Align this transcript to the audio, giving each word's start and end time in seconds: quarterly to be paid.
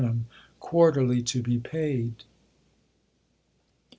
quarterly 0.59 1.21
to 1.21 1.43
be 1.43 1.59
paid. 1.59 2.23